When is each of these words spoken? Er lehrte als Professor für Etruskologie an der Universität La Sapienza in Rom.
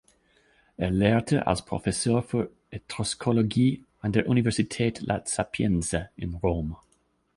Er 0.77 0.89
lehrte 0.89 1.45
als 1.45 1.63
Professor 1.63 2.23
für 2.23 2.49
Etruskologie 2.71 3.85
an 3.99 4.11
der 4.13 4.27
Universität 4.27 5.01
La 5.03 5.21
Sapienza 5.23 6.09
in 6.15 6.33
Rom. 6.33 6.75